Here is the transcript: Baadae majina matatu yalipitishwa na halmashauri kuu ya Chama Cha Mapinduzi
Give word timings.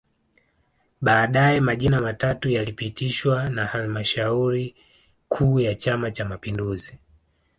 Baadae 1.01 1.59
majina 1.61 2.01
matatu 2.01 2.49
yalipitishwa 2.49 3.49
na 3.49 3.65
halmashauri 3.65 4.75
kuu 5.29 5.59
ya 5.59 5.75
Chama 5.75 6.11
Cha 6.11 6.25
Mapinduzi 6.25 6.99